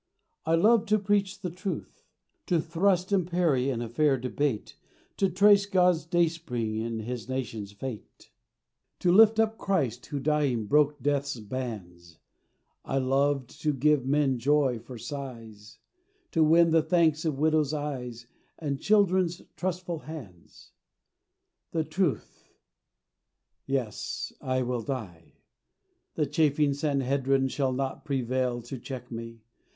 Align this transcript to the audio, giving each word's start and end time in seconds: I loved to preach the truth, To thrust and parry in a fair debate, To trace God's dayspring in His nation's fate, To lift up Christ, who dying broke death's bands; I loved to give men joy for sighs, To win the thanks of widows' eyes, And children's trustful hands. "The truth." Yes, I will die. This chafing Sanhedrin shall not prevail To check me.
I 0.47 0.55
loved 0.55 0.87
to 0.89 0.97
preach 0.97 1.41
the 1.41 1.51
truth, 1.51 2.07
To 2.47 2.59
thrust 2.59 3.11
and 3.11 3.27
parry 3.29 3.69
in 3.69 3.83
a 3.83 3.87
fair 3.87 4.17
debate, 4.17 4.75
To 5.17 5.29
trace 5.29 5.67
God's 5.67 6.05
dayspring 6.05 6.77
in 6.77 7.01
His 7.01 7.29
nation's 7.29 7.71
fate, 7.71 8.31
To 8.97 9.11
lift 9.11 9.39
up 9.39 9.59
Christ, 9.59 10.07
who 10.07 10.19
dying 10.19 10.65
broke 10.65 11.03
death's 11.03 11.39
bands; 11.39 12.17
I 12.83 12.97
loved 12.97 13.61
to 13.61 13.73
give 13.73 14.03
men 14.07 14.39
joy 14.39 14.79
for 14.79 14.97
sighs, 14.97 15.77
To 16.31 16.43
win 16.43 16.71
the 16.71 16.81
thanks 16.81 17.23
of 17.23 17.37
widows' 17.37 17.71
eyes, 17.71 18.25
And 18.57 18.81
children's 18.81 19.43
trustful 19.55 19.99
hands. 19.99 20.71
"The 21.73 21.83
truth." 21.83 22.49
Yes, 23.67 24.33
I 24.41 24.63
will 24.63 24.81
die. 24.81 25.35
This 26.15 26.29
chafing 26.29 26.73
Sanhedrin 26.73 27.49
shall 27.49 27.71
not 27.71 28.03
prevail 28.03 28.63
To 28.63 28.79
check 28.79 29.11
me. 29.11 29.41